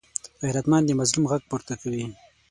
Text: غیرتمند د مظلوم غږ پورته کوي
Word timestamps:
غیرتمند 0.43 0.85
د 0.87 0.91
مظلوم 0.99 1.25
غږ 1.31 1.41
پورته 1.49 1.73
کوي 1.81 2.05